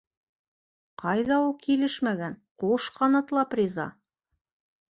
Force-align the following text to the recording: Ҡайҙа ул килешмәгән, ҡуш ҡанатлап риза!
Ҡайҙа 1.03 1.37
ул 1.49 1.53
килешмәгән, 1.67 2.39
ҡуш 2.65 2.91
ҡанатлап 2.99 3.55
риза! 3.63 3.87